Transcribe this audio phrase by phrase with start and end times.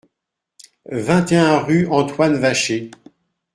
[0.89, 2.89] vingt et un rue Antoine Vacher